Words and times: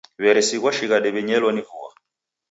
W'eresighwa 0.21 0.69
shighadi 0.77 1.09
w'inyelo 1.15 1.47
ni 1.51 1.63
vua. 1.67 1.89